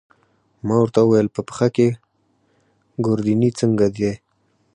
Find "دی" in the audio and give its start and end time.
3.95-4.11